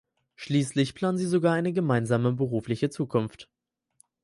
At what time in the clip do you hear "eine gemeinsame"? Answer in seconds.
1.53-2.33